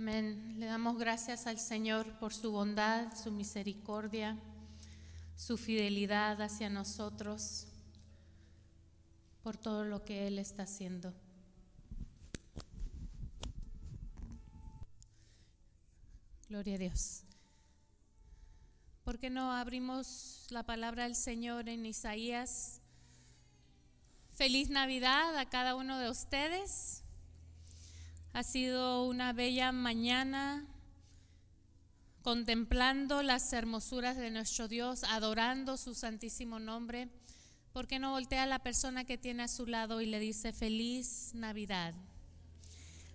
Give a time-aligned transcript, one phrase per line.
[0.00, 0.54] Amén.
[0.58, 4.34] Le damos gracias al Señor por su bondad, su misericordia,
[5.36, 7.66] su fidelidad hacia nosotros,
[9.42, 11.12] por todo lo que Él está haciendo.
[16.48, 17.24] Gloria a Dios.
[19.04, 22.80] ¿Por qué no abrimos la palabra del Señor en Isaías?
[24.30, 27.02] Feliz Navidad a cada uno de ustedes.
[28.32, 30.64] Ha sido una bella mañana
[32.22, 37.08] contemplando las hermosuras de nuestro Dios, adorando su santísimo nombre.
[37.72, 40.52] ¿Por qué no voltea a la persona que tiene a su lado y le dice
[40.52, 41.92] feliz Navidad?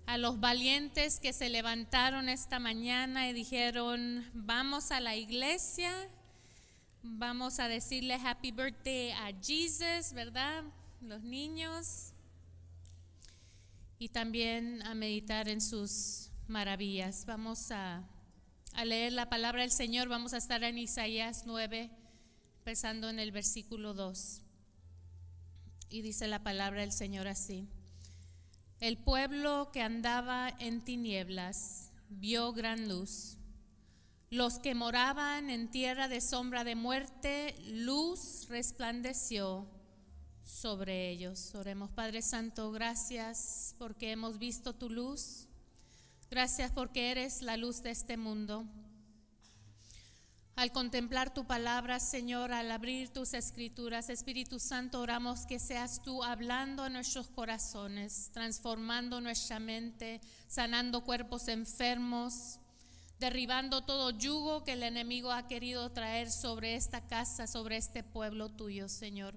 [0.05, 5.93] A los valientes que se levantaron esta mañana y dijeron, vamos a la iglesia,
[7.03, 10.65] vamos a decirle happy birthday a Jesus, ¿verdad?
[10.99, 12.11] Los niños
[13.97, 17.25] y también a meditar en sus maravillas.
[17.25, 18.07] Vamos a,
[18.83, 20.09] leer la palabra del Señor.
[20.09, 21.89] Vamos a estar en Isaías 9,
[22.59, 24.41] empezando en el versículo 2.
[25.89, 27.69] Y dice la palabra del Señor así.
[28.81, 33.37] El pueblo que andaba en tinieblas vio gran luz.
[34.29, 39.69] Los que moraban en tierra de sombra de muerte, luz resplandeció
[40.45, 41.53] sobre ellos.
[41.55, 45.47] Oremos, Padre Santo, gracias porque hemos visto tu luz.
[46.29, 48.65] Gracias porque eres la luz de este mundo.
[50.55, 56.23] Al contemplar tu palabra, Señor, al abrir tus escrituras, Espíritu Santo, oramos que seas tú
[56.23, 62.59] hablando a nuestros corazones, transformando nuestra mente, sanando cuerpos enfermos,
[63.19, 68.49] derribando todo yugo que el enemigo ha querido traer sobre esta casa, sobre este pueblo
[68.49, 69.35] tuyo, Señor.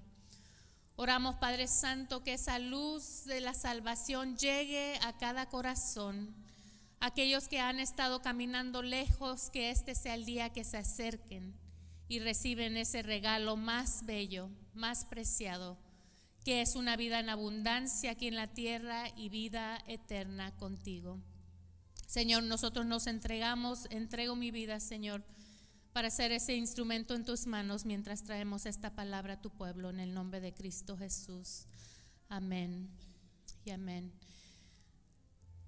[1.01, 6.35] Oramos, Padre Santo, que esa luz de la salvación llegue a cada corazón.
[6.99, 11.57] Aquellos que han estado caminando lejos, que este sea el día que se acerquen
[12.09, 15.77] y reciben ese regalo más bello, más preciado,
[16.43, 21.17] que es una vida en abundancia aquí en la tierra y vida eterna contigo.
[22.07, 25.23] Señor, nosotros nos entregamos, entrego mi vida, Señor
[25.93, 29.99] para ser ese instrumento en tus manos mientras traemos esta palabra a tu pueblo en
[29.99, 31.65] el nombre de Cristo Jesús.
[32.27, 32.89] Amén
[33.65, 34.13] y amén.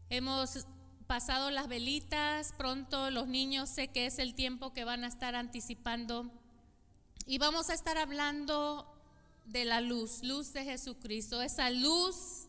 [0.09, 0.65] Hemos
[1.07, 5.35] pasado las velitas, pronto los niños sé que es el tiempo que van a estar
[5.35, 6.31] anticipando
[7.25, 8.87] y vamos a estar hablando
[9.45, 12.47] de la luz, luz de Jesucristo, esa luz,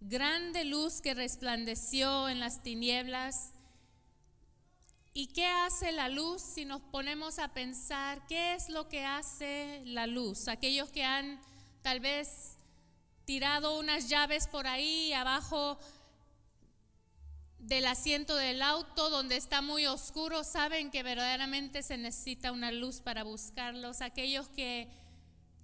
[0.00, 3.52] grande luz que resplandeció en las tinieblas
[5.18, 9.80] ¿Y qué hace la luz si nos ponemos a pensar qué es lo que hace
[9.86, 10.46] la luz?
[10.46, 11.40] Aquellos que han
[11.80, 12.58] tal vez
[13.24, 15.78] tirado unas llaves por ahí abajo
[17.60, 23.00] del asiento del auto donde está muy oscuro, saben que verdaderamente se necesita una luz
[23.00, 24.02] para buscarlos.
[24.02, 24.86] Aquellos que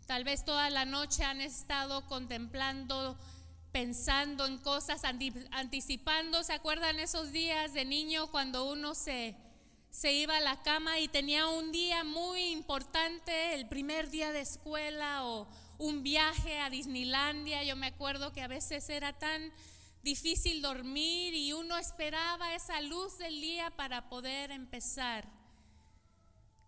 [0.07, 3.19] tal vez toda la noche han estado contemplando,
[3.72, 5.03] pensando en cosas,
[5.50, 9.37] anticipando, ¿se acuerdan esos días de niño cuando uno se
[9.93, 14.41] se iba a la cama y tenía un día muy importante, el primer día de
[14.41, 15.47] escuela o
[15.78, 17.62] un viaje a Disneylandia.
[17.62, 19.53] Yo me acuerdo que a veces era tan
[20.03, 25.28] difícil dormir y uno esperaba esa luz del día para poder empezar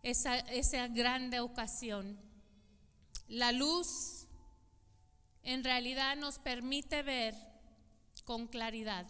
[0.02, 2.20] esa, esa grande ocasión.
[3.26, 4.23] La luz
[5.44, 7.34] en realidad nos permite ver
[8.24, 9.06] con claridad.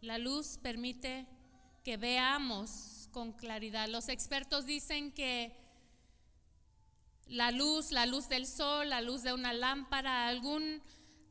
[0.00, 1.26] La luz permite
[1.84, 3.88] que veamos con claridad.
[3.88, 5.56] Los expertos dicen que
[7.26, 10.82] la luz, la luz del sol, la luz de una lámpara, algún,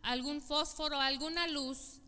[0.02, 2.02] algún fósforo, alguna luz,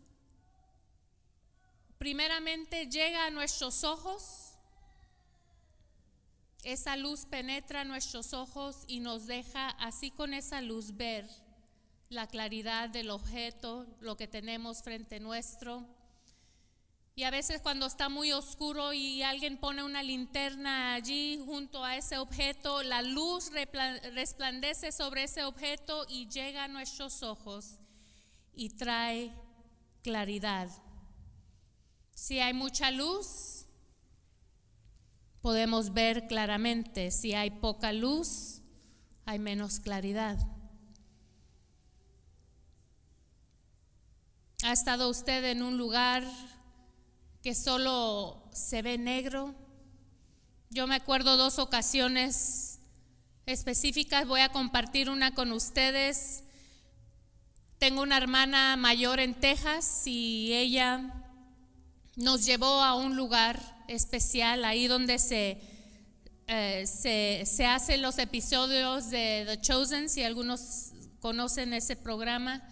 [1.98, 4.51] primeramente llega a nuestros ojos.
[6.62, 11.28] Esa luz penetra nuestros ojos y nos deja así con esa luz ver
[12.08, 15.84] la claridad del objeto, lo que tenemos frente nuestro.
[17.14, 21.96] Y a veces cuando está muy oscuro y alguien pone una linterna allí junto a
[21.96, 27.80] ese objeto, la luz resplandece sobre ese objeto y llega a nuestros ojos
[28.54, 29.32] y trae
[30.02, 30.70] claridad.
[32.14, 33.61] Si hay mucha luz,
[35.42, 37.10] podemos ver claramente.
[37.10, 38.62] Si hay poca luz,
[39.26, 40.38] hay menos claridad.
[44.64, 46.24] ¿Ha estado usted en un lugar
[47.42, 49.54] que solo se ve negro.
[50.70, 52.78] Yo me acuerdo dos ocasiones
[53.46, 56.44] específicas, voy a compartir una con ustedes.
[57.78, 61.12] Tengo una hermana mayor en Texas y ella
[62.14, 65.58] nos llevó a un lugar especial, ahí donde se,
[66.46, 72.62] eh, se, se, hacen los episodios de The Chosen, si algunos conocen ese programa.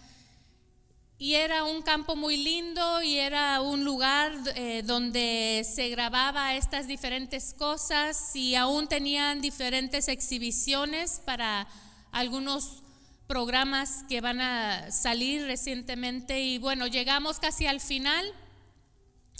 [1.17, 6.87] Y era un campo muy lindo y era un lugar eh, donde se grababa estas
[6.87, 11.67] diferentes cosas y aún tenían diferentes exhibiciones para
[12.11, 12.81] algunos
[13.27, 16.41] programas que van a salir recientemente.
[16.41, 18.25] Y bueno, llegamos casi al final.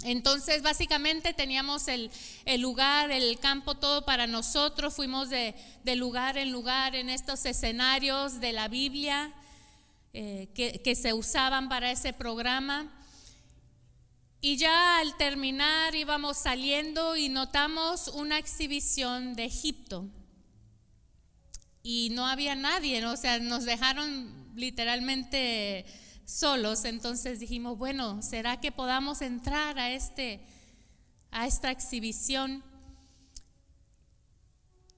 [0.04, 2.10] Entonces, básicamente teníamos el,
[2.46, 4.96] el, lugar, el campo todo para nosotros.
[4.96, 5.56] Fuimos de,
[5.96, 9.34] lugar en lugar en estos escenarios de la Biblia.
[10.14, 12.92] Eh, que, se usaban para ese programa.
[14.42, 20.10] Y ya al terminar íbamos saliendo y notamos una exhibición de Egipto.
[21.84, 25.86] Y no había nadie, o sea, nos dejaron literalmente
[26.32, 26.86] solos.
[26.86, 30.40] Entonces dijimos, bueno, ¿será que podamos entrar a, este,
[31.32, 32.64] a esta exhibición?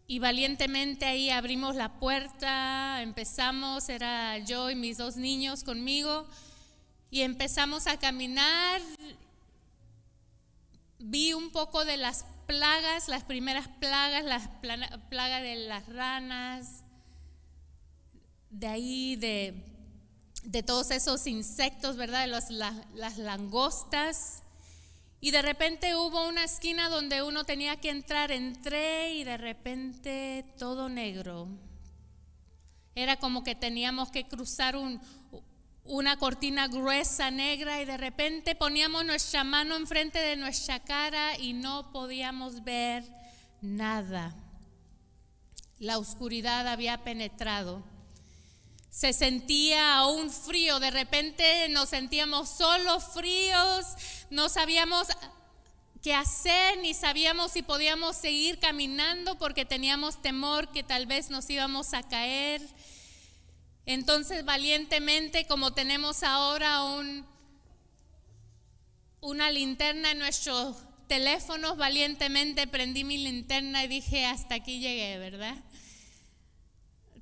[0.05, 6.27] Y valientemente ahí abrimos la puerta, empezamos, era yo y mis dos niños conmigo,
[7.09, 8.81] y empezamos a caminar.
[10.99, 14.49] Vi un poco de las plagas, las primeras plagas, las
[15.09, 16.83] plagas de las ranas,
[18.49, 19.72] de ahí de,
[20.43, 22.21] de todos esos insectos, ¿verdad?
[22.21, 24.43] De las, langostas.
[25.19, 30.45] Y de repente hubo una esquina donde uno tenía que entrar, entré y de repente
[30.57, 31.47] todo negro.
[32.95, 34.99] Era como que teníamos que cruzar un,
[35.85, 41.53] una cortina gruesa negra y de repente poníamos nuestra mano enfrente de nuestra cara y
[41.53, 43.03] no podíamos ver
[43.61, 44.35] nada.
[45.79, 47.92] La oscuridad había penetrado.
[48.93, 53.87] Se sentía aún frío, de repente nos sentíamos solos, fríos,
[54.29, 55.07] no sabíamos
[56.03, 61.49] qué hacer, ni sabíamos si podíamos seguir caminando porque teníamos temor que tal vez nos
[61.49, 62.61] íbamos a caer.
[63.87, 67.25] Entonces valientemente, como tenemos ahora un,
[69.21, 70.75] una linterna en nuestros
[71.07, 75.55] teléfonos, valientemente prendí mi linterna y dije, hasta aquí llegué, ¿verdad?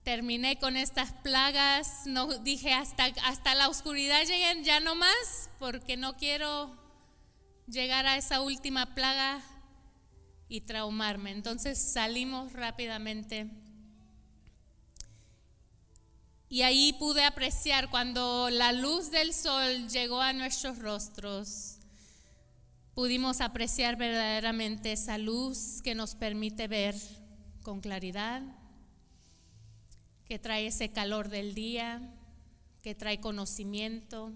[0.04, 5.98] Terminé con estas plagas, no dije hasta, hasta la oscuridad lleguen ya no más, porque
[5.98, 6.76] no quiero
[7.68, 9.42] llegar a esa última plaga
[10.48, 11.32] y traumarme.
[11.32, 13.50] Entonces salimos rápidamente.
[16.50, 21.78] Y ahí pude apreciar cuando la luz del sol llegó a nuestros rostros,
[22.94, 26.96] pudimos apreciar verdaderamente esa luz que nos permite ver
[27.64, 28.42] con claridad
[30.32, 32.02] que trae ese calor del día,
[32.82, 34.32] que trae conocimiento,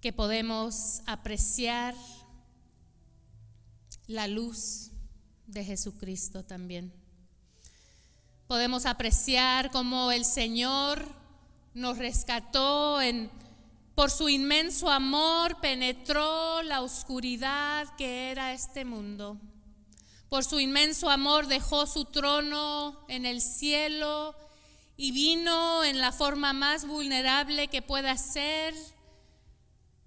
[0.00, 1.94] que podemos apreciar
[4.06, 4.92] la luz
[5.46, 6.90] de Jesucristo también.
[8.46, 11.04] Podemos apreciar cómo el Señor
[11.74, 13.30] nos rescató en,
[13.94, 19.38] por su inmenso amor, penetró la oscuridad que era este mundo
[20.30, 24.34] por su inmenso amor dejó su trono en el cielo
[24.96, 28.72] y vino en la forma más vulnerable que pueda ser,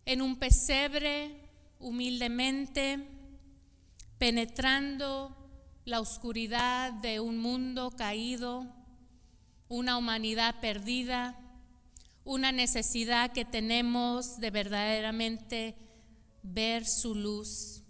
[0.05, 1.49] en un pesebre,
[1.79, 3.05] humildemente,
[4.17, 5.35] penetrando
[5.83, 8.65] la oscuridad de un mundo caído,
[9.67, 11.37] una humanidad perdida,
[12.23, 15.75] una necesidad que tenemos de verdaderamente
[16.43, 17.82] ver su luz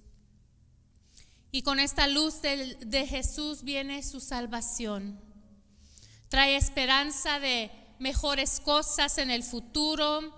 [1.53, 5.21] y con esta luz de, Jesús viene su salvación.
[6.27, 7.69] Trae esperanza de
[7.99, 10.33] mejores cosas en el futuro.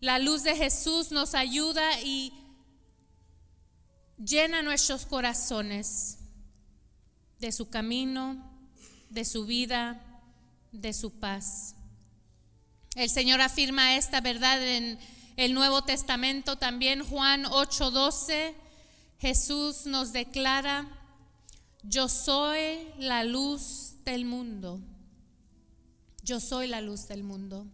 [0.00, 2.32] La luz de Jesús nos ayuda y
[4.18, 6.18] llena nuestros corazones
[7.38, 8.50] de su camino,
[9.08, 10.02] de su vida,
[10.72, 11.76] de su paz.
[12.96, 14.98] El Señor afirma esta verdad en
[15.36, 18.65] el Nuevo Testamento también, Juan 8:12
[19.18, 20.88] Jesús nos declara,
[21.82, 24.80] yo soy la luz del mundo.
[26.22, 27.66] Yo soy la luz del mundo.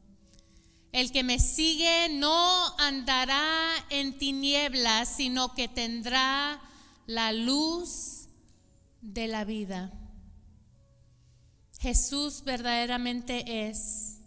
[0.92, 6.60] El que me sigue no andará en tinieblas, sino que tendrá
[7.06, 8.28] la luz
[9.00, 9.90] de la vida.
[11.80, 14.18] Jesús verdaderamente es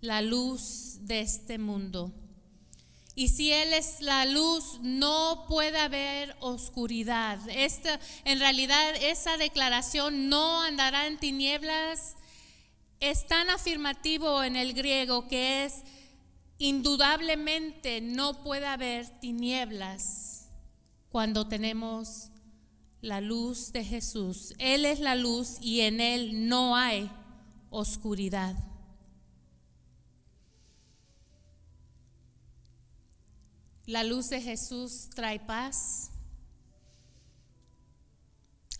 [0.00, 2.12] la luz de este mundo.
[3.16, 7.40] Y si Él es la luz, no puede haber oscuridad.
[7.48, 12.14] Esta, en realidad, esa declaración no andará en tinieblas
[13.00, 15.82] es tan afirmativo en el griego que es
[16.58, 20.48] indudablemente no puede haber tinieblas
[21.10, 22.30] cuando tenemos
[23.02, 24.54] la luz de Jesús.
[24.58, 27.10] Él es la luz y en Él no hay
[27.70, 28.56] oscuridad.
[33.86, 36.10] La luz de Jesús trae paz,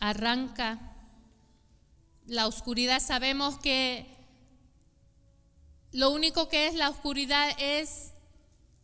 [0.00, 0.78] arranca
[2.26, 3.00] la oscuridad.
[3.00, 4.06] Sabemos que
[5.92, 8.12] lo único que es la oscuridad es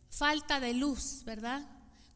[0.09, 1.61] falta de luz, ¿verdad?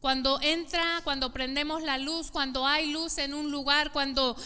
[0.00, 4.36] Cuando entra, cuando prendemos la luz, cuando hay luz en un lugar, cuando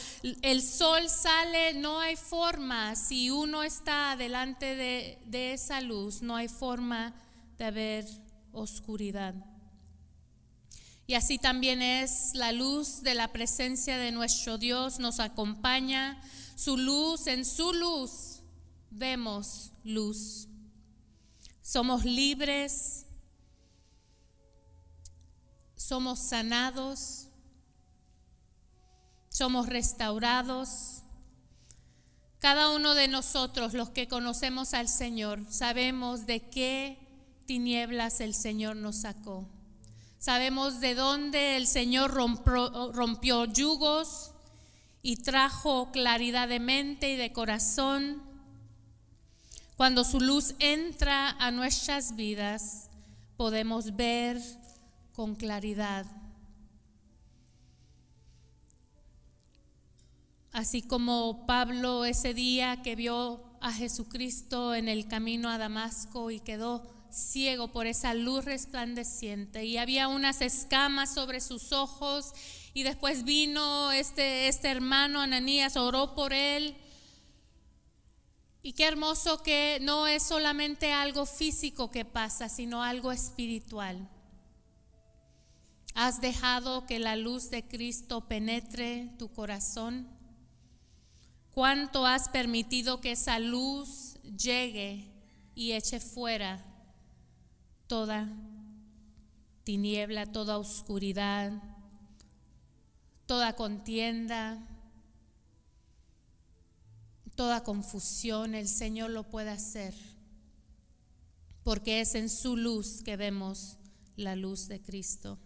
[0.40, 6.48] el sol sale, no hay forma, si uno está delante de, esa luz, no hay
[6.48, 7.14] forma
[7.58, 8.06] de haber
[8.52, 9.34] oscuridad.
[11.12, 16.18] Y así también es la luz de la presencia de nuestro Dios, nos acompaña,
[16.56, 18.40] su luz, en su luz
[18.90, 20.48] vemos luz.
[21.60, 23.04] Somos libres,
[25.76, 27.28] somos sanados,
[29.28, 31.02] somos restaurados.
[32.38, 36.96] Cada uno de nosotros, los que conocemos al Señor, sabemos de qué
[37.44, 39.46] tinieblas el Señor nos sacó.
[40.22, 44.30] Sabemos de dónde el Señor rompió, yugos
[45.02, 48.22] y trajo claridad de mente y de corazón.
[49.76, 52.88] Cuando su luz entra a nuestras vidas,
[53.36, 54.40] podemos ver
[55.12, 56.06] con claridad.
[60.52, 66.38] Así como Pablo ese día que vio a Jesucristo en el camino a Damasco y
[66.38, 72.32] quedó ciego por esa luz resplandeciente y había unas escamas sobre sus ojos
[72.74, 76.76] y después vino este, este hermano Ananías, oró por él.
[78.62, 84.08] Y qué hermoso que no es solamente algo físico que pasa, sino algo espiritual.
[85.94, 90.08] ¿Has dejado que la luz de Cristo penetre tu corazón?
[91.50, 95.12] ¿Cuánto has permitido que esa luz llegue
[95.54, 96.71] y eche fuera
[97.92, 98.26] toda
[99.64, 101.52] tiniebla, toda oscuridad,
[103.26, 104.66] toda contienda,
[107.34, 109.92] toda confusión, el Señor lo puede hacer,
[111.64, 113.76] porque es en su luz que vemos
[114.16, 115.38] la luz de Cristo.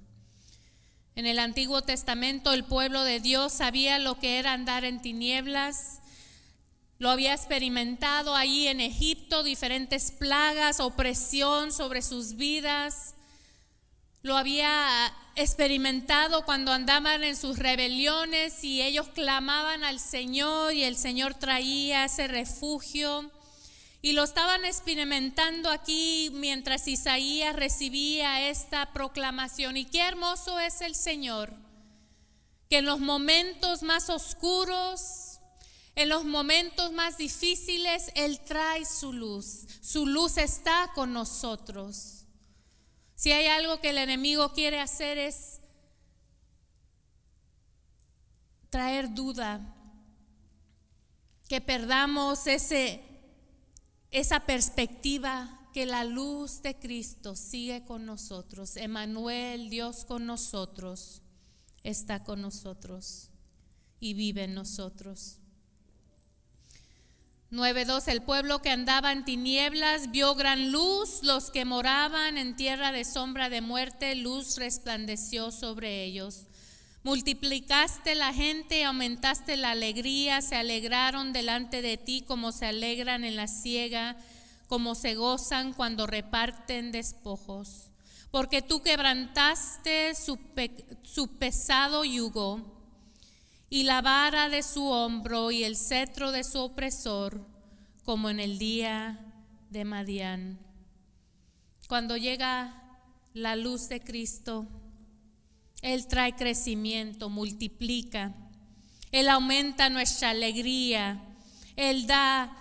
[1.17, 6.01] En el Antiguo Testamento el pueblo de Dios sabía lo que era andar en tinieblas,
[6.99, 13.15] lo había experimentado allí en Egipto, diferentes plagas, opresión sobre sus vidas.
[14.23, 20.97] Lo había experimentado cuando andaban en sus rebeliones y ellos clamaban al Señor y el
[20.97, 23.31] Señor traía ese refugio.
[24.01, 29.77] Y lo estaban experimentando aquí mientras Isaías recibía esta proclamación.
[29.77, 31.53] Y qué hermoso es el Señor,
[32.71, 35.26] que en los momentos más oscuros,
[35.97, 39.67] en los momentos más difíciles, Él trae su luz.
[39.81, 42.27] Su luz está con nosotros.
[43.15, 45.61] Si hay algo que el enemigo quiere hacer es
[48.69, 49.75] traer duda,
[51.49, 53.03] que perdamos ese,
[54.11, 58.77] esa perspectiva que la luz de Cristo sigue con nosotros.
[58.77, 61.23] Emanuel, Dios con nosotros,
[61.85, 63.31] está con nosotros
[63.99, 65.39] y vive en nosotros.
[67.53, 72.91] 9.2 El pueblo que andaba en tinieblas vio gran luz, los que moraban en tierra
[72.91, 76.47] de sombra de muerte, luz resplandeció sobre ellos.
[77.05, 83.37] Multiplicaste la gente aumentaste la alegría, se alegraron delante de ti como se alegran en
[83.37, 84.17] la siega,
[84.67, 87.91] como se gozan cuando reparten despojos.
[88.33, 92.76] Porque tú quebrantaste su pesado yugo
[93.69, 97.45] y la vara de su hombro y el cetro de su opresor,
[98.05, 99.19] como en el día
[99.71, 100.59] de Madián.
[101.89, 102.99] Cuando llega
[103.35, 104.67] la luz de Cristo,
[105.83, 108.35] Él trae crecimiento, multiplica,
[109.11, 111.21] Él aumenta nuestra alegría,
[111.75, 112.57] Él da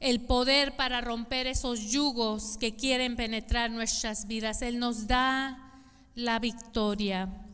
[0.00, 5.82] el poder para romper esos yugos que quieren penetrar nuestras vidas, Él nos da
[6.14, 7.47] la victoria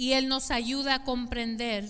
[0.00, 1.86] y Él nos ayuda a comprender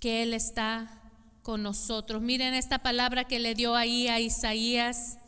[0.00, 1.02] que Él está
[1.42, 2.22] con nosotros.
[2.22, 5.18] Miren esta palabra que le dio ahí a Isaías,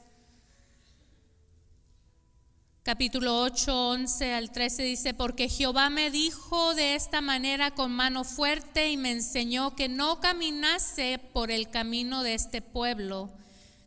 [2.82, 8.24] capítulo 8, 11 al 13, dice, porque Jehová me dijo de esta manera con mano
[8.24, 13.30] fuerte y me enseñó que no caminase por el camino de este pueblo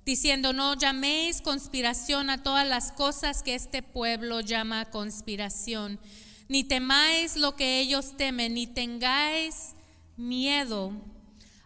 [0.05, 5.99] diciendo, no llaméis conspiración a todas las cosas que este pueblo llama conspiración,
[6.49, 9.75] ni temáis lo que ellos temen, ni tengáis
[10.17, 10.91] miedo.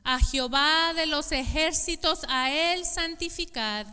[0.03, 3.87] A Jehová de los ejércitos, a Él santificad,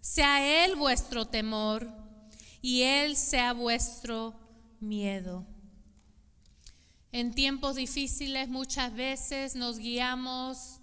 [0.00, 1.88] sea Él vuestro temor,
[2.62, 4.34] y Él sea vuestro
[4.78, 5.44] miedo.
[7.10, 10.78] En tiempos difíciles muchas veces nos guiamos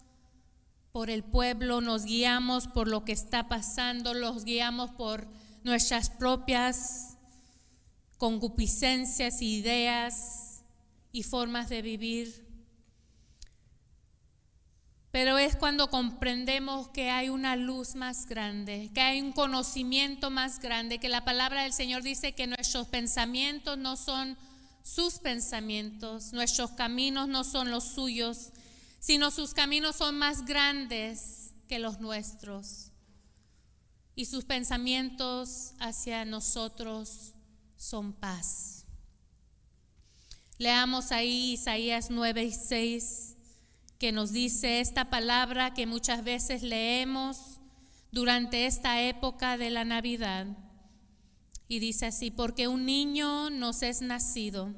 [0.92, 5.28] por el pueblo, nos guiamos por lo que está pasando, los guiamos por
[5.64, 7.09] nuestras propias
[8.20, 10.62] concupiscencias, ideas
[11.12, 12.48] y formas de vivir.
[15.10, 20.60] Pero es cuando comprendemos que hay una luz más grande, que hay un conocimiento más
[20.60, 24.38] grande, que la palabra del Señor dice que nuestros pensamientos no son
[24.84, 28.52] sus pensamientos, nuestros caminos no son los suyos,
[29.00, 32.92] sino sus caminos son más grandes que los nuestros.
[34.14, 37.34] Y sus pensamientos hacia nosotros
[37.80, 38.86] son paz.
[40.58, 43.38] Leamos ahí Isaías 9 y 6,
[43.98, 47.62] que nos dice esta palabra que muchas veces leemos
[48.12, 50.46] durante esta época de la Navidad.
[51.70, 54.74] Y dice así, porque un niño nos es nacido,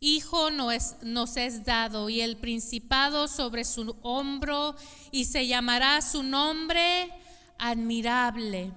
[0.00, 4.76] hijo nos es dado y el principado sobre su hombro
[5.10, 7.12] y se llamará su nombre
[7.58, 8.72] admirable,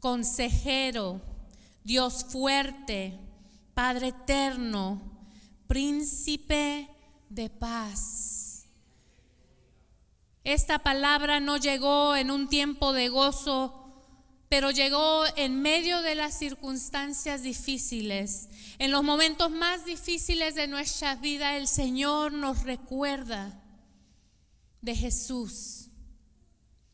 [0.00, 1.22] consejero,
[1.86, 3.18] Dios fuerte,
[3.72, 5.00] Padre eterno,
[5.66, 6.90] príncipe
[7.30, 8.66] de paz.
[10.44, 13.86] Esta palabra no llegó en un tiempo de gozo
[14.48, 18.48] pero llegó en medio de las circunstancias difíciles.
[18.78, 23.60] En los momentos más difíciles de nuestra vida, el Señor nos recuerda
[24.82, 25.88] de Jesús,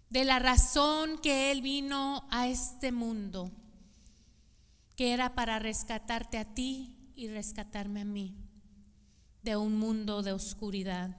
[0.09, 3.51] de la razón que Él vino a este mundo,
[4.97, 8.37] que era para rescatarte a ti y rescatarme a mí
[9.43, 11.17] de un mundo de oscuridad.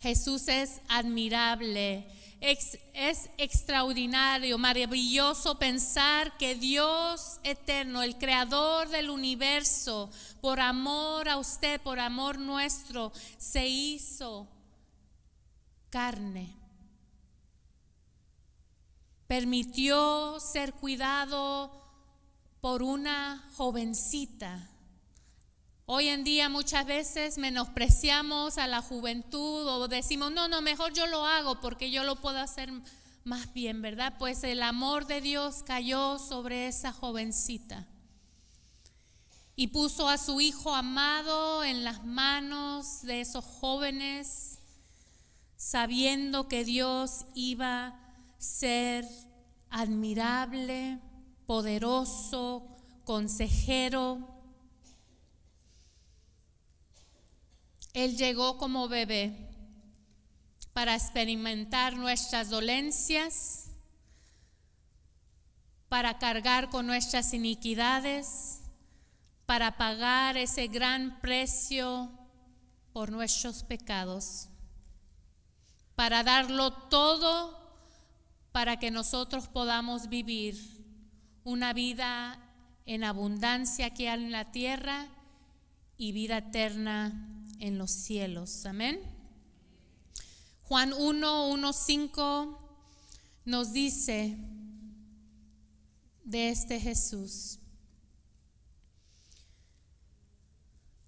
[0.00, 2.06] Jesús es admirable
[2.40, 10.10] es, extraordinario, maravilloso pensar que Dios eterno, el creador del universo,
[10.40, 14.48] por amor a usted, por amor nuestro, se hizo
[15.90, 16.54] carne.
[19.28, 21.70] Permitió ser cuidado
[22.60, 24.68] por una jovencita
[25.90, 31.06] Hoy en día muchas veces menospreciamos a la juventud o decimos, no, no, mejor yo
[31.06, 32.70] lo hago porque yo lo puedo hacer
[33.24, 34.12] más bien, ¿verdad?
[34.18, 37.86] Pues el amor de Dios cayó sobre esa jovencita
[39.56, 44.58] y puso a su hijo amado en las manos de esos jóvenes,
[45.56, 48.07] sabiendo que Dios iba a
[48.38, 49.06] ser
[49.70, 50.98] admirable,
[51.46, 54.18] poderoso, consejero.
[57.92, 59.48] Él llegó como bebé
[60.72, 63.70] para experimentar nuestras dolencias,
[65.88, 68.60] para cargar con nuestras iniquidades,
[69.46, 72.12] para pagar ese gran precio
[72.92, 74.48] por nuestros pecados,
[75.96, 77.57] para darlo todo
[78.52, 80.56] para que nosotros podamos vivir
[81.44, 82.38] una vida
[82.86, 85.08] en abundancia aquí en la tierra
[85.96, 88.64] y vida eterna en los cielos.
[88.66, 89.00] Amén.
[90.64, 92.58] Juan 1, 1, 5
[93.44, 94.36] nos dice
[96.24, 97.58] de este Jesús.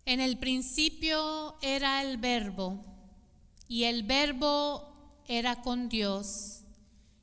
[0.06, 2.84] En el principio era el verbo
[3.68, 6.59] y el verbo era con Dios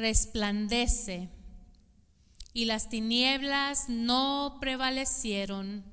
[0.00, 1.28] resplandece
[2.52, 5.84] y las tinieblas no prevalecieron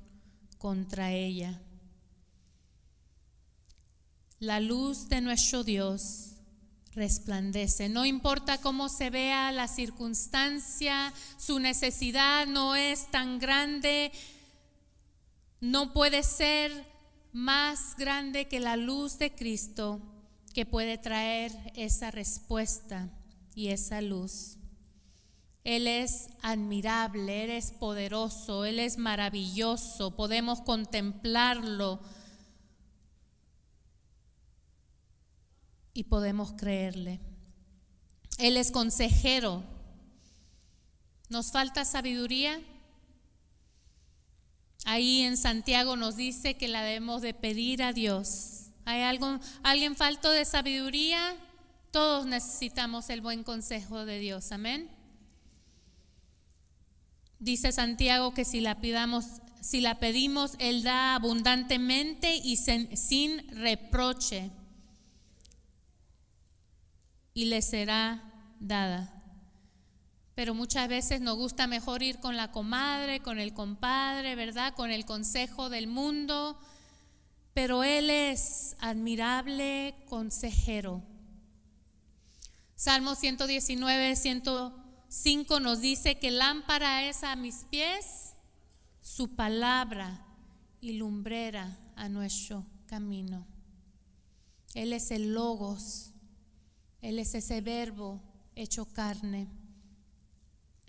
[0.56, 1.60] contra ella.
[4.40, 6.36] La luz de nuestro Dios
[6.92, 7.88] resplandece.
[7.88, 14.10] No importa cómo se vea la circunstancia, su necesidad no es tan grande,
[15.60, 16.72] no puede ser
[17.32, 20.00] más grande que la luz de Cristo
[20.54, 23.10] que puede traer esa respuesta
[23.58, 24.56] y esa luz.
[25.64, 31.98] Él es admirable, Él es poderoso, Él es maravilloso, podemos contemplarlo
[35.92, 37.18] y podemos creerle.
[38.38, 39.64] Él es consejero.
[41.28, 42.60] ¿Nos falta sabiduría?
[44.84, 48.68] Ahí en Santiago nos dice que la debemos de pedir a Dios.
[48.84, 51.36] ¿Hay algo, alguien falto de sabiduría?
[51.90, 54.52] Todos necesitamos el buen consejo de Dios.
[54.52, 54.90] Amén.
[57.38, 59.26] Dice Santiago que si la pidamos,
[59.60, 64.50] si la pedimos, Él da abundantemente y sin reproche.
[67.32, 68.22] Y le será
[68.58, 69.14] dada.
[70.34, 74.74] Pero muchas veces nos gusta mejor ir con la comadre, con el compadre, ¿verdad?
[74.74, 76.58] Con el consejo del mundo.
[77.54, 81.02] Pero Él es admirable consejero.
[82.78, 88.34] Salmo 119, 105 nos dice que lámpara es a mis pies
[89.00, 90.24] su palabra
[90.80, 93.44] y lumbrera a nuestro camino.
[94.74, 96.12] Él es el logos,
[97.02, 98.22] Él es ese verbo
[98.54, 99.48] hecho carne.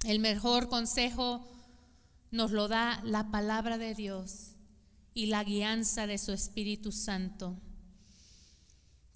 [0.03, 1.43] El mejor consejo
[2.29, 4.51] nos lo da la palabra de Dios
[5.15, 7.57] y la guianza de su Espíritu Santo.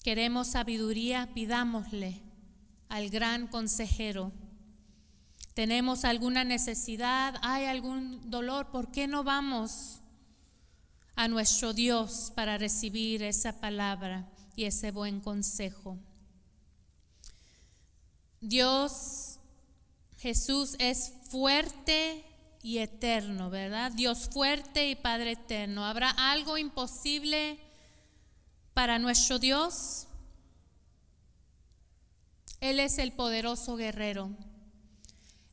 [0.01, 2.32] Queremos sabiduría, pidámosle
[2.93, 4.31] al gran consejero.
[5.55, 9.99] Tenemos alguna necesidad, hay algún dolor, ¿por qué no vamos
[11.15, 15.97] a nuestro Dios para recibir esa palabra y ese buen consejo?
[18.41, 19.39] Dios,
[20.19, 22.23] Jesús es fuerte
[22.61, 23.91] y eterno, ¿verdad?
[23.91, 25.83] Dios fuerte y Padre eterno.
[25.83, 27.57] ¿Habrá algo imposible
[28.75, 30.05] para nuestro Dios?
[32.63, 34.31] Él es el poderoso guerrero.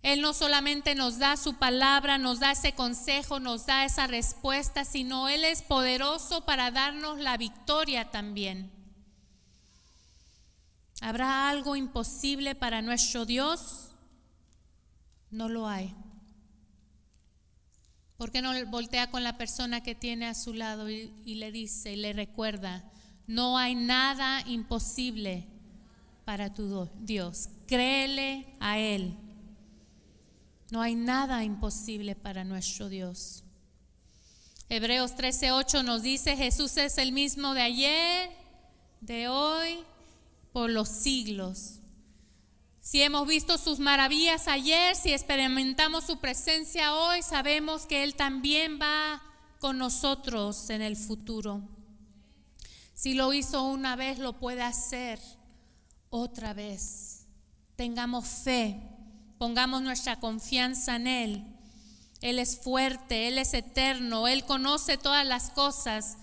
[0.00, 4.84] Él no solamente nos da su palabra, nos da ese consejo, nos da esa respuesta,
[4.84, 8.70] sino Él es poderoso para darnos la victoria también.
[11.00, 13.88] ¿Habrá algo imposible para nuestro Dios?
[15.32, 15.92] No lo hay.
[18.18, 21.50] ¿Por qué no voltea con la persona que tiene a su lado y, y, le
[21.50, 22.84] dice y le recuerda,
[23.26, 25.49] no hay nada imposible
[26.24, 27.48] para tu Dios?
[27.66, 29.16] Créele a Él.
[30.70, 33.42] No hay nada imposible para nuestro Dios.
[34.68, 38.30] Hebreos 13:8 nos dice, Jesús es el mismo de ayer,
[39.00, 39.78] de hoy
[40.52, 41.80] por los siglos.
[42.80, 48.78] Si hemos visto sus maravillas ayer, si experimentamos su presencia hoy, sabemos que Él también
[48.80, 49.22] va
[49.58, 51.62] con nosotros en el futuro.
[52.94, 55.20] Si lo hizo una vez, lo puede hacer
[56.10, 57.26] otra vez.
[57.76, 58.78] Tengamos fe,
[59.38, 61.44] pongamos nuestra confianza en Él.
[62.20, 66.18] Él es fuerte, Él es eterno, Él conoce todas las cosas.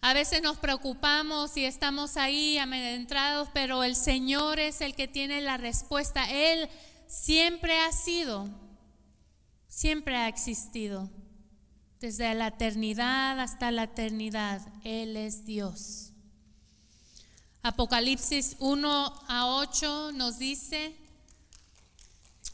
[0.00, 5.40] A veces nos preocupamos y estamos ahí amedrentados, pero el Señor es el que tiene
[5.40, 6.30] la respuesta.
[6.30, 6.68] Él
[7.06, 8.48] siempre ha sido,
[9.66, 11.08] siempre ha existido.
[12.00, 16.07] Desde la eternidad hasta la eternidad, Él es Dios.
[17.68, 20.96] Apocalipsis 1 a 8 nos dice,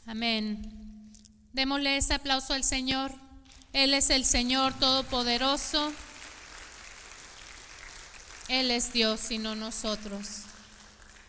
[0.05, 1.13] amén.
[1.53, 3.13] Démosle ese aplauso al Señor.
[3.71, 5.93] Él es el Señor Todopoderoso.
[8.49, 10.41] Él es Dios y no nosotros.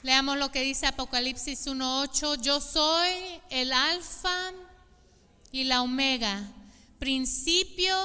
[0.02, 2.40] Leamos lo que dice Apocalipsis 1.8.
[2.42, 3.12] Yo soy
[3.50, 4.50] el alfa
[5.52, 6.42] y la omega,
[6.98, 7.96] principio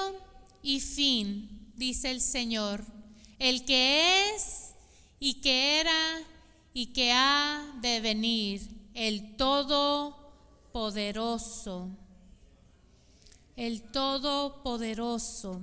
[0.62, 2.86] y fin, dice el Señor,
[3.40, 4.61] el que es
[5.24, 6.24] y que era
[6.74, 11.92] y que ha de venir, el todopoderoso,
[13.56, 15.62] el todopoderoso.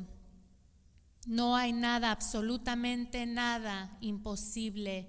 [1.26, 5.08] No hay nada, absolutamente nada imposible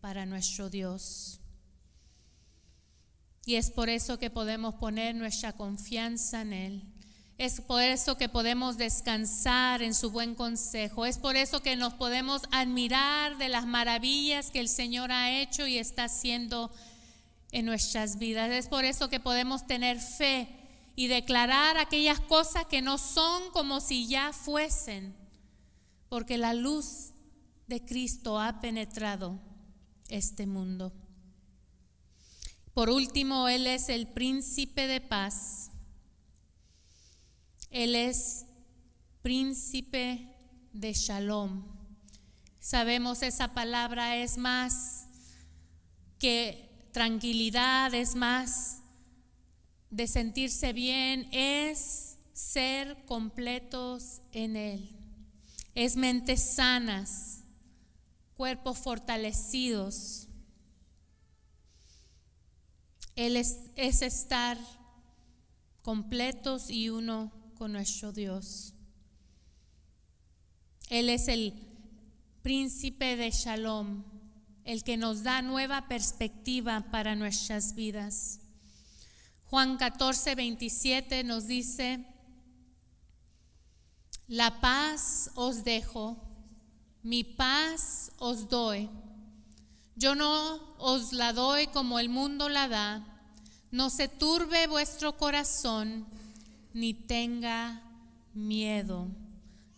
[0.00, 1.40] para nuestro Dios.
[3.44, 6.84] Y es por eso que podemos poner nuestra confianza en Él.
[7.40, 11.06] Es por eso que podemos descansar en su buen consejo.
[11.06, 15.66] Es por eso que nos podemos admirar de las maravillas que el Señor ha hecho
[15.66, 16.70] y está haciendo
[17.50, 18.50] en nuestras vidas.
[18.50, 20.48] Es por eso que podemos tener fe
[20.96, 25.16] y declarar aquellas cosas que no son como si ya fuesen
[26.10, 27.12] porque la luz
[27.68, 29.40] de Cristo ha penetrado
[30.10, 30.92] este mundo.
[32.74, 35.59] Por último, Él es el príncipe de paz.
[37.70, 38.46] Él es
[39.22, 40.28] príncipe
[40.72, 41.62] de shalom.
[42.58, 45.06] Sabemos esa palabra es más
[46.18, 48.82] que tranquilidad, es más
[49.90, 54.90] de sentirse bien, es ser completos en Él.
[55.74, 57.44] Es mentes sanas,
[58.36, 60.26] cuerpos fortalecidos.
[63.14, 64.58] Él es, es estar
[65.82, 68.72] completos y uno con nuestro Dios.
[70.88, 71.52] Él es el
[72.40, 74.02] príncipe de Shalom,
[74.64, 78.40] el que nos da nueva perspectiva para nuestras vidas.
[79.44, 82.06] Juan 14, 27 nos dice,
[84.26, 86.16] la paz os dejo,
[87.02, 88.88] mi paz os doy.
[89.96, 93.06] Yo no os la doy como el mundo la da.
[93.70, 96.06] No se turbe vuestro corazón,
[96.72, 97.82] ni tenga
[98.34, 99.08] miedo.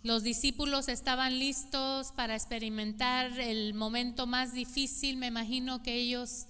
[0.02, 6.46] Los discípulos estaban listos para experimentar el momento más difícil, me imagino que ellos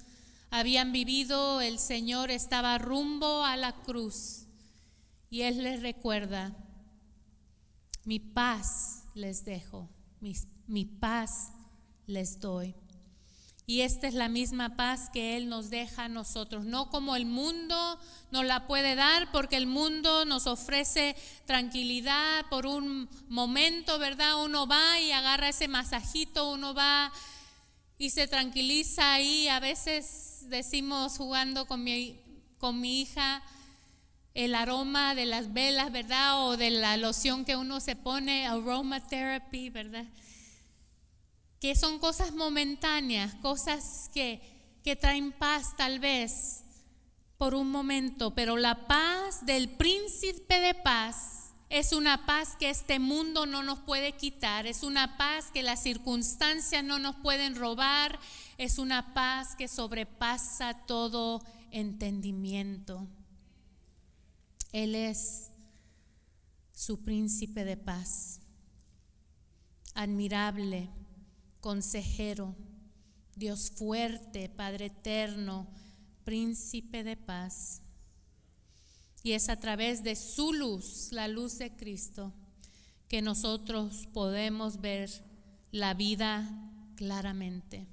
[0.51, 4.47] habían vivido, el Señor estaba rumbo a la cruz
[5.29, 6.57] y Él les recuerda,
[8.05, 9.89] mi paz les dejo,
[10.21, 10.35] mi,
[10.67, 11.53] mi paz
[12.07, 12.75] les doy.
[13.67, 17.27] Y esta es la misma paz que Él nos deja a nosotros, no como el
[17.27, 17.99] mundo
[18.33, 21.15] nos la puede dar, porque el mundo nos ofrece
[21.47, 24.43] tranquilidad por un momento, ¿verdad?
[24.45, 27.13] Uno va y agarra ese masajito, uno va
[27.99, 29.47] y se tranquiliza ahí.
[29.47, 32.21] A veces decimos jugando con mi,
[32.59, 33.43] con mi hija
[34.35, 36.47] el aroma de las velas, ¿verdad?
[36.47, 40.07] O de la loción que uno se pone, aromatherapy, ¿verdad?
[41.63, 44.43] Que son cosas momentáneas, cosas que,
[44.83, 46.65] que traen paz tal vez
[47.39, 52.99] por un momento, pero la paz del príncipe de paz es una paz que este
[52.99, 58.19] mundo no nos puede quitar, es una paz que las circunstancias no nos pueden robar,
[58.59, 63.07] es una paz que sobrepasa todo entendimiento.
[64.73, 65.53] Él es
[66.73, 68.41] su príncipe de paz,
[69.95, 70.91] admirable
[71.63, 72.57] consejero,
[73.37, 75.69] Dios fuerte, Padre eterno,
[76.25, 77.81] príncipe de paz.
[79.23, 82.35] Y es a través de su luz, la luz de Cristo,
[83.09, 85.09] que nosotros podemos ver
[85.71, 86.51] la vida
[86.97, 87.87] claramente.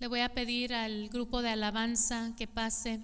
[0.00, 3.00] Le voy a pedir al grupo de alabanza que pase.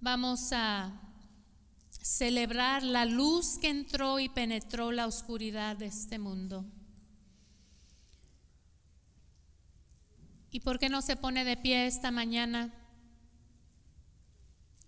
[0.00, 1.03] Vamos a
[2.04, 6.66] celebrar la luz que entró y penetró la oscuridad de este mundo.
[10.50, 12.74] ¿Y por qué no se pone de pie esta mañana?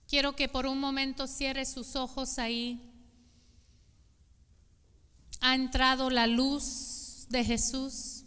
[0.07, 2.93] Quiero que por un momento cierre sus ojos ahí.
[5.41, 8.25] Ha entrado la luz de Jesús.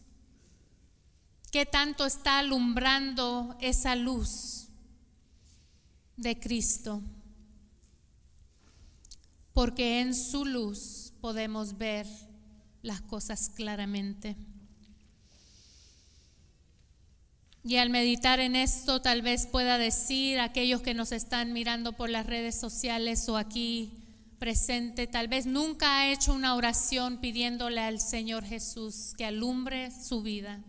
[1.51, 4.67] ¿Qué tanto está alumbrando esa luz
[6.17, 7.03] de Cristo?
[9.59, 12.07] Porque en su luz podemos ver
[12.81, 14.37] las cosas claramente.
[17.61, 21.91] Y al meditar en esto, tal vez pueda decir a aquellos que nos están mirando
[21.91, 23.91] por las redes sociales o aquí
[24.39, 30.21] presente, tal vez nunca ha hecho una oración pidiéndole al Señor Jesús que alumbre su
[30.21, 30.63] vida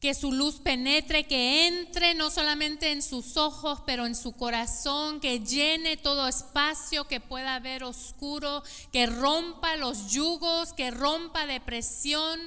[0.00, 5.18] que su luz penetre, que entre no solamente en sus ojos, pero en su corazón,
[5.18, 12.38] que llene todo espacio que pueda haber oscuro, que rompa los yugos, que rompa depresión,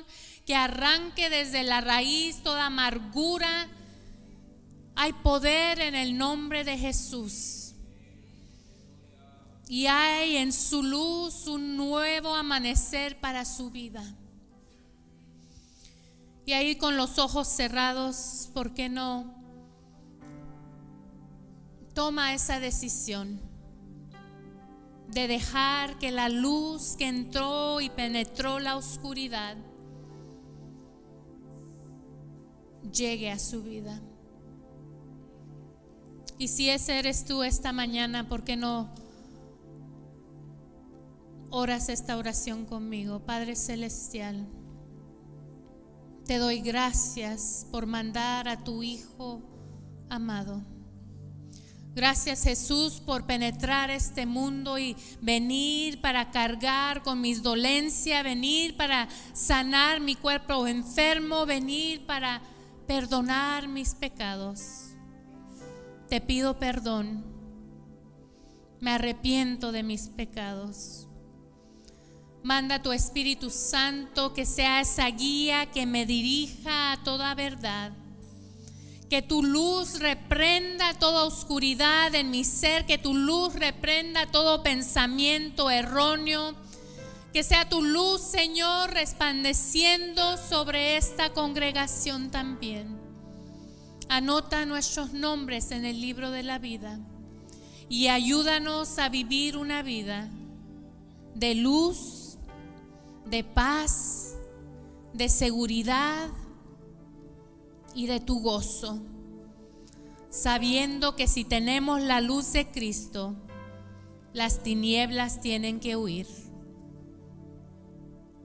[0.46, 3.68] que arranque desde la raíz toda amargura.
[4.96, 7.74] Hay poder en el nombre de Jesús.
[9.68, 14.04] Y hay en su luz un nuevo amanecer para su vida.
[16.46, 19.34] Y ahí con los ojos cerrados, ¿por qué no?
[21.94, 23.40] Toma esa decisión
[25.10, 29.58] de dejar que la luz que entró y penetró la oscuridad
[32.92, 34.02] llegue a su vida.
[36.38, 38.90] Y si ese eres tú esta mañana, ¿por qué no
[41.52, 43.20] oras esta oración conmigo?
[43.20, 44.48] Padre Celestial.
[46.32, 49.42] Te doy gracias por mandar a tu Hijo
[50.10, 50.64] amado.
[51.94, 59.10] Gracias Jesús por penetrar este mundo y venir para cargar con mis dolencias, venir para
[59.34, 62.42] sanar mi cuerpo enfermo, venir para
[62.88, 64.92] perdonar mis pecados.
[66.08, 67.26] Te pido perdón.
[68.80, 71.10] Me arrepiento de mis pecados.
[72.44, 77.92] Manda tu Espíritu Santo que sea esa guía que me dirija a toda verdad.
[79.10, 85.70] Que tu luz reprenda toda oscuridad en mi ser, que tu luz reprenda todo pensamiento
[85.70, 86.56] erróneo.
[87.32, 93.00] Que sea tu luz, Señor, resplandeciendo sobre esta congregación también.
[94.10, 97.00] Anota nuestros nombres en el libro de la vida
[97.88, 100.30] y ayúdanos a vivir una vida
[101.36, 102.21] de luz,
[103.32, 104.36] de paz,
[105.14, 106.30] de seguridad
[107.96, 109.00] y de tu gozo,
[110.30, 113.36] sabiendo que si tenemos la luz de Cristo,
[114.34, 116.28] las tinieblas tienen que huir.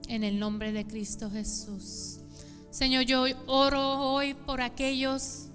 [0.07, 2.21] En el nombre de Cristo Jesús.
[2.71, 5.47] Señor, yo oro hoy por aquellos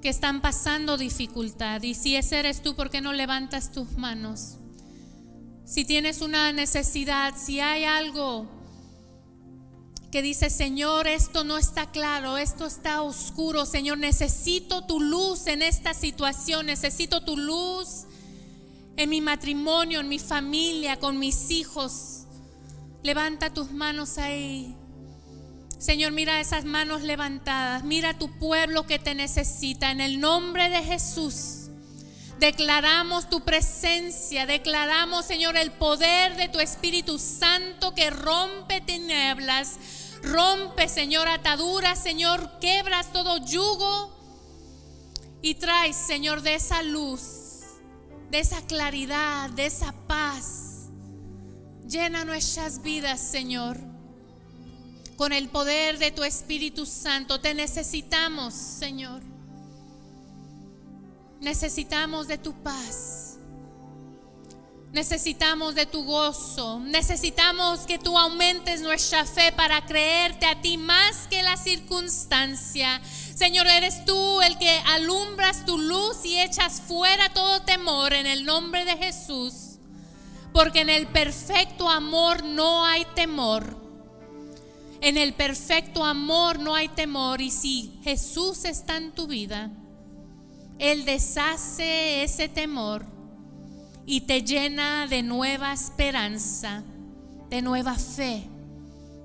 [0.00, 1.82] que están pasando dificultad.
[1.82, 4.59] Y si ese eres tú, ¿por qué no levantas tus manos?
[5.70, 8.48] Si tienes una necesidad, si hay algo
[10.10, 15.62] que dice, Señor, esto no está claro, esto está oscuro, Señor, necesito tu luz en
[15.62, 18.06] esta situación, necesito tu luz
[18.96, 22.24] en mi matrimonio, en mi familia, con mis hijos.
[23.04, 24.74] Levanta tus manos ahí.
[25.78, 29.92] Señor, mira esas manos levantadas, mira tu pueblo que te necesita.
[29.92, 31.59] En el nombre de Jesús,
[32.40, 39.76] declaramos tu presencia, declaramos, Señor, el poder de tu Espíritu Santo que rompe tinieblas,
[40.22, 44.16] rompe, Señor, ataduras, Señor, quebras todo yugo
[45.42, 47.22] y traes, Señor, de esa luz,
[48.30, 50.88] de esa claridad, de esa paz.
[51.86, 53.78] Llena nuestras vidas, Señor
[55.16, 57.42] con el poder de tu Espíritu Santo.
[57.42, 59.29] Te necesitamos, Señor.
[61.40, 63.38] Necesitamos de tu paz.
[64.92, 66.80] Necesitamos de tu gozo.
[66.80, 73.00] Necesitamos que tú aumentes nuestra fe para creerte a ti más que la circunstancia.
[73.34, 78.44] Señor, eres tú el que alumbras tu luz y echas fuera todo temor en el
[78.44, 79.78] nombre de Jesús.
[80.52, 83.78] Porque en el perfecto amor no hay temor.
[85.00, 89.70] En el perfecto amor no hay temor y si Jesús está en tu vida,
[90.80, 93.04] Él deshace ese temor
[94.06, 96.82] y te llena de nueva esperanza,
[97.50, 98.44] de nueva fe,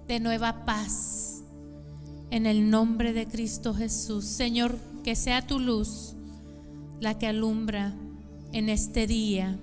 [0.06, 1.44] de nueva paz.
[2.30, 6.16] En el nombre de Cristo Jesús, Señor, que sea tu luz
[7.00, 7.94] la que alumbra
[8.52, 9.58] en este día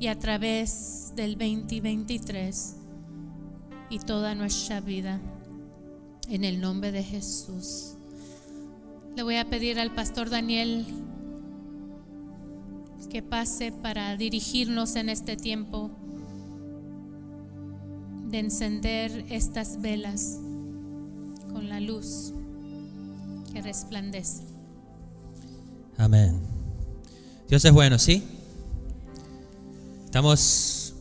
[0.00, 2.74] y a través del 2023
[3.88, 5.20] y toda nuestra vida
[6.28, 7.94] en el nombre de Jesús.
[9.14, 10.86] Le voy a pedir al pastor Daniel
[13.08, 15.90] que pase para dirigirnos en este tiempo
[18.28, 20.38] de encender estas velas
[21.52, 22.32] con la luz
[23.52, 24.42] que resplandece.
[25.96, 26.40] Amén.
[27.48, 28.22] Dios es bueno, ¿sí?
[30.04, 30.94] Estamos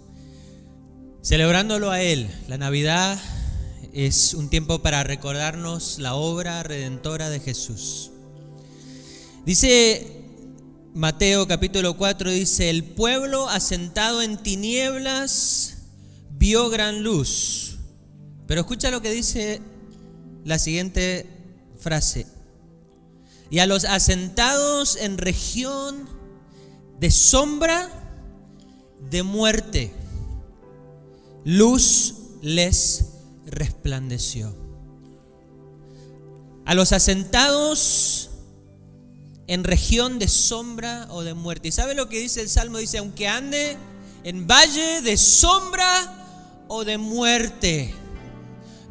[1.22, 2.30] celebrándolo a Él.
[2.48, 3.20] La Navidad
[3.94, 8.12] es un tiempo para recordarnos la obra redentora de Jesús.
[9.46, 10.19] Dice
[10.96, 15.78] Mateo capítulo 4, dice, el pueblo asentado en tinieblas
[16.32, 17.78] vio gran luz.
[18.48, 19.62] Pero escucha lo que dice
[20.46, 21.28] la siguiente
[21.78, 22.26] frase.
[23.52, 26.10] Y a los asentados en región
[27.00, 27.88] de sombra
[29.12, 29.94] de muerte,
[31.46, 33.06] luz les
[33.46, 34.56] resplandeció.
[36.66, 38.19] A los asentados
[39.50, 41.70] en región de sombra o de muerte.
[41.70, 42.78] ¿Y sabe lo que dice el Salmo?
[42.78, 43.78] Dice, aunque ande
[44.24, 47.92] en valle de sombra o de muerte,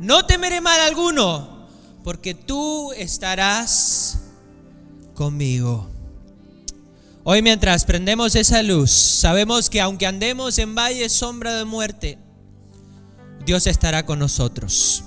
[0.01, 1.68] no temeré mal alguno,
[2.03, 4.18] porque tú estarás
[5.14, 5.88] conmigo.
[7.22, 12.18] Hoy mientras prendemos esa luz, sabemos que aunque andemos en valle sombra de muerte,
[13.47, 15.05] Dios estará con nosotros.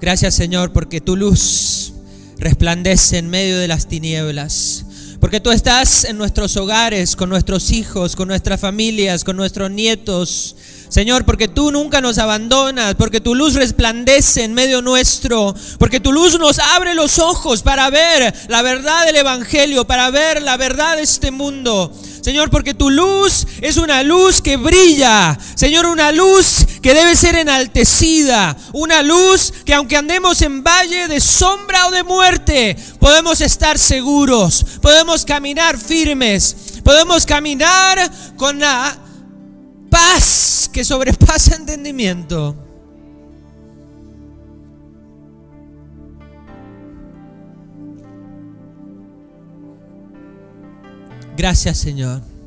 [0.00, 1.92] Gracias Señor porque tu luz
[2.38, 4.84] resplandece en medio de las tinieblas.
[5.20, 10.54] Porque tú estás en nuestros hogares, con nuestros hijos, con nuestras familias, con nuestros nietos,
[10.88, 16.12] Señor, porque tú nunca nos abandonas, porque tu luz resplandece en medio nuestro, porque tu
[16.12, 20.96] luz nos abre los ojos para ver la verdad del Evangelio, para ver la verdad
[20.96, 21.92] de este mundo.
[22.22, 25.38] Señor, porque tu luz es una luz que brilla.
[25.54, 31.20] Señor, una luz que debe ser enaltecida, una luz que aunque andemos en valle de
[31.20, 37.98] sombra o de muerte, podemos estar seguros, podemos caminar firmes, podemos caminar
[38.36, 38.96] con la
[39.90, 42.56] paz que sobrepasa entendimiento.
[51.36, 52.37] Gracias Señor.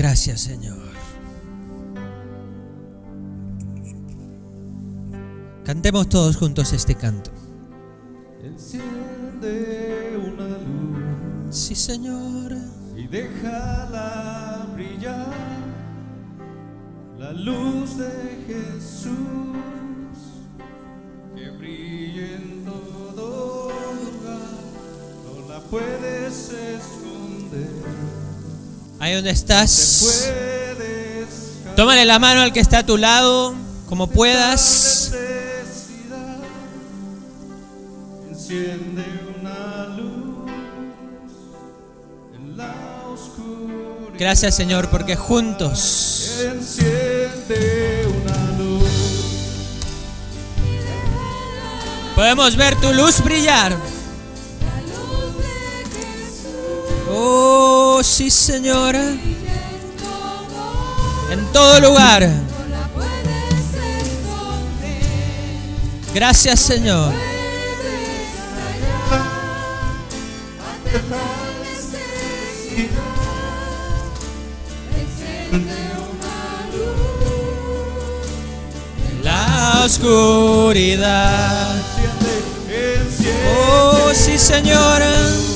[0.00, 0.78] Gracias Señor.
[5.62, 7.30] Cantemos todos juntos este canto.
[8.42, 12.52] Enciende una luz Sí Señor.
[12.96, 15.34] y déjala brillar.
[17.18, 19.12] La luz de Jesús
[21.36, 24.48] que brille en todo lugar.
[25.26, 28.19] No la puedes esconder.
[29.00, 30.30] Ahí donde estás.
[31.74, 33.54] Tómale la mano al que está a tu lado,
[33.88, 35.12] como puedas.
[38.28, 39.04] Enciende
[39.40, 40.50] una luz
[42.34, 42.74] en la
[43.10, 44.18] oscuridad.
[44.18, 48.84] Gracias Señor, porque juntos Enciende una luz.
[52.14, 53.74] podemos ver tu luz brillar.
[57.12, 58.94] Oh, sí Señor.
[61.30, 62.28] En todo lugar.
[66.14, 67.12] Gracias Señor.
[79.22, 81.76] La oscuridad.
[83.46, 85.49] Oh, sí Señor.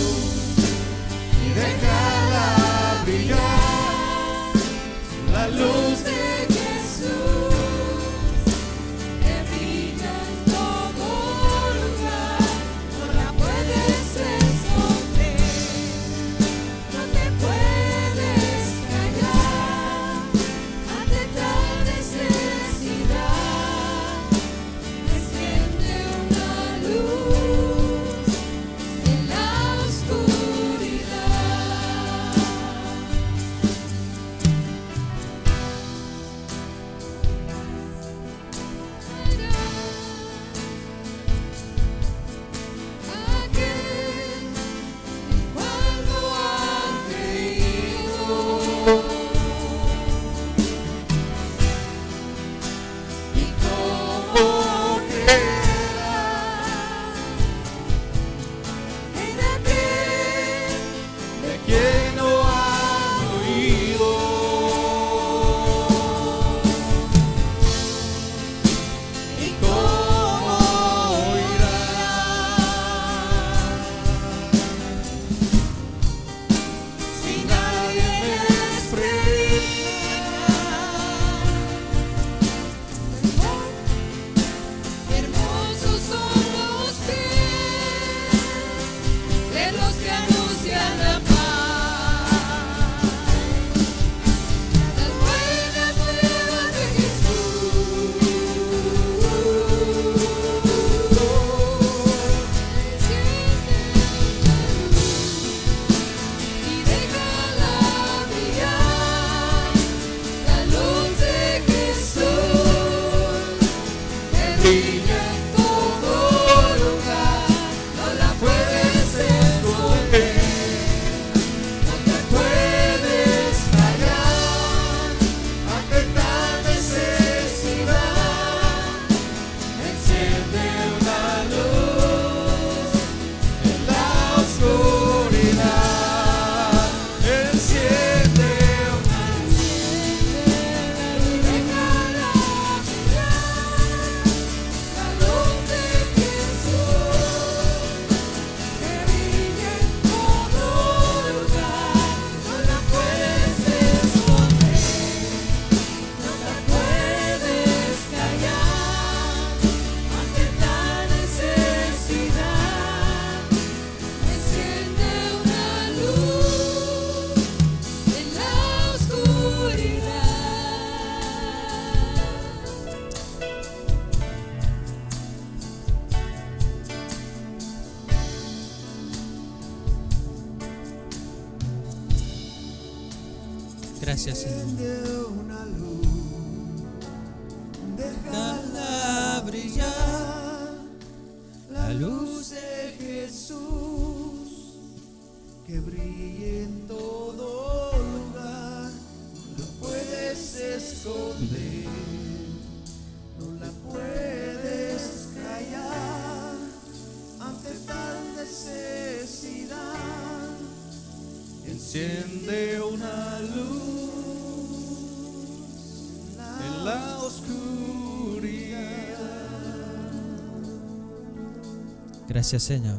[222.45, 222.99] Gracias, Señor.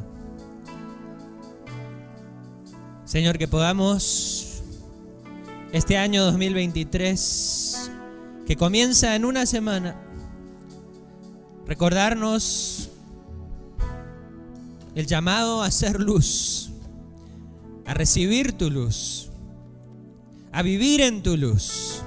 [3.06, 4.64] Señor, que podamos
[5.72, 7.92] este año 2023,
[8.48, 10.02] que comienza en una semana,
[11.68, 12.90] recordarnos
[14.96, 16.72] el llamado a ser luz,
[17.86, 19.30] a recibir tu luz,
[20.54, 22.02] a vivir en tu luz,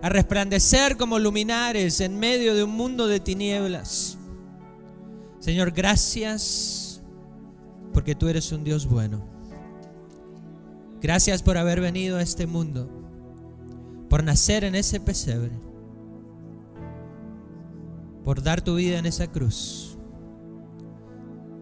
[0.00, 4.17] a resplandecer como luminares en medio de un mundo de tinieblas.
[5.48, 7.00] Señor, gracias
[7.94, 9.24] porque tú eres un Dios bueno.
[11.00, 12.86] Gracias por haber venido a este mundo,
[14.10, 15.58] por nacer en ese pesebre,
[18.24, 19.96] por dar tu vida en esa cruz.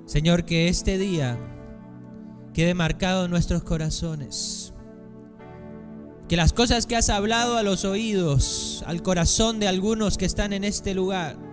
[0.05, 1.39] Señor, que este día
[2.55, 4.74] quede marcado en nuestros corazones.
[6.28, 10.53] Que las cosas que has hablado a los oídos, al corazón de algunos que están
[10.53, 11.46] en este lugar,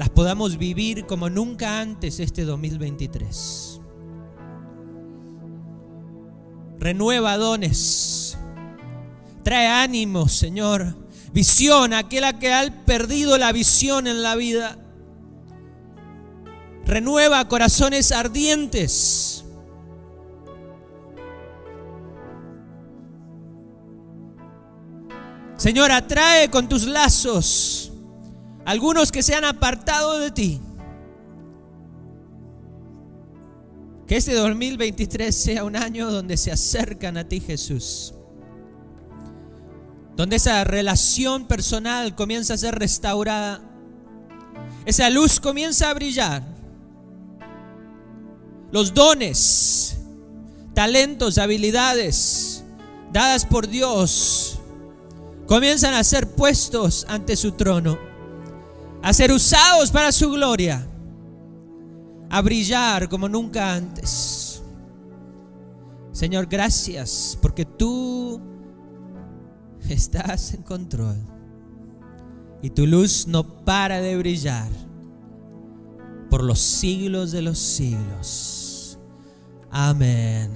[0.00, 3.82] las podamos vivir como nunca antes este 2023.
[6.78, 8.38] Renueva dones.
[9.44, 10.96] Trae ánimo, Señor.
[11.34, 14.78] Visión, aquella que ha perdido la visión en la vida.
[16.86, 19.44] Renueva corazones ardientes.
[25.58, 27.89] Señor, atrae con tus lazos
[28.70, 30.60] algunos que se han apartado de ti.
[34.06, 38.14] Que este 2023 sea un año donde se acercan a ti, Jesús.
[40.14, 43.60] Donde esa relación personal comienza a ser restaurada.
[44.86, 46.44] Esa luz comienza a brillar.
[48.70, 49.96] Los dones,
[50.74, 52.62] talentos, habilidades
[53.12, 54.60] dadas por Dios
[55.48, 58.09] comienzan a ser puestos ante su trono,
[59.02, 60.86] a ser usados para su gloria,
[62.28, 64.62] a brillar como nunca antes.
[66.12, 68.40] Señor, gracias porque tú
[69.88, 71.16] estás en control
[72.62, 74.68] y tu luz no para de brillar
[76.28, 78.98] por los siglos de los siglos.
[79.70, 80.52] Amén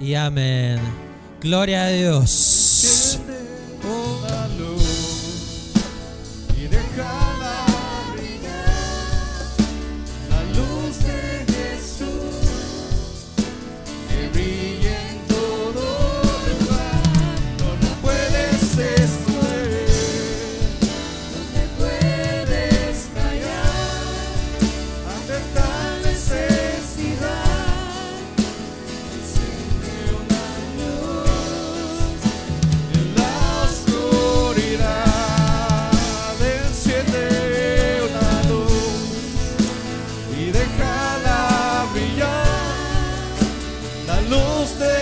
[0.00, 0.80] y amén.
[1.40, 3.01] Gloria a Dios.
[44.62, 45.01] La